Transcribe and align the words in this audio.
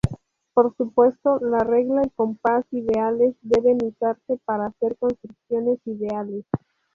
Por 0.55 0.75
supuesto, 0.77 1.37
la 1.41 1.59
regla 1.59 2.01
y 2.03 2.09
compás 2.09 2.65
ideales 2.71 3.35
deben 3.43 3.77
usarse 3.85 4.39
para 4.45 4.65
hacer 4.65 4.97
construcciones 4.97 5.77
ideales. 5.85 6.43